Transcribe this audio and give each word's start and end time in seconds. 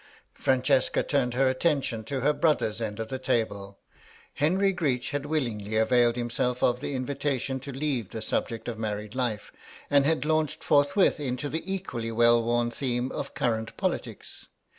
Francesca 0.33 1.03
turned 1.03 1.35
her 1.35 1.47
attention 1.47 2.03
to 2.03 2.21
her 2.21 2.33
brother's 2.33 2.81
end 2.81 2.99
of 2.99 3.09
the 3.09 3.19
table. 3.19 3.77
Henry 4.33 4.73
Greech 4.73 5.11
had 5.11 5.27
willingly 5.27 5.77
availed 5.77 6.15
himself 6.15 6.63
of 6.63 6.79
the 6.79 6.95
invitation 6.95 7.59
to 7.59 7.71
leave 7.71 8.09
the 8.09 8.19
subject 8.19 8.67
of 8.67 8.79
married 8.79 9.13
life, 9.13 9.53
and 9.91 10.03
had 10.03 10.25
launched 10.25 10.63
forthwith 10.63 11.19
into 11.19 11.49
the 11.49 11.61
equally 11.71 12.11
well 12.11 12.41
worn 12.43 12.71
theme 12.71 13.11
of 13.11 13.35
current 13.35 13.77
politics. 13.77 14.47